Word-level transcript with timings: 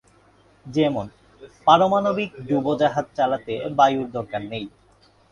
যেমন, 0.65 1.05
পারমাণবিক 1.67 2.31
ডুবোজাহাজ 2.47 3.05
চালাতে 3.17 3.53
বায়ুর 3.77 4.07
দরকার 4.11 4.41
নেই। 4.51 4.65